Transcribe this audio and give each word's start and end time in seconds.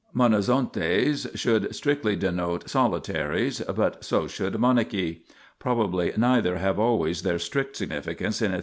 1 0.13 0.31
Monazontes 0.31 1.27
should 1.37 1.75
strictly 1.75 2.15
denote" 2.15 2.67
soli 2.71 2.99
taries," 2.99 3.61
but 3.75 4.03
so 4.03 4.25
should 4.25 4.53
monachi: 4.53 5.19
probably 5.59 6.11
neither 6.17 6.57
have 6.57 6.79
always 6.79 7.21
their 7.21 7.37
strict 7.37 7.75
significance 7.75 8.41
in 8.41 8.45
Etheria's 8.49 8.51
vocabulary. 8.51 8.59